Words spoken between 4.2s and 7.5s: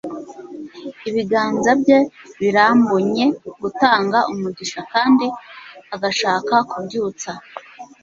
umugisha kandi agashaka kubyutsa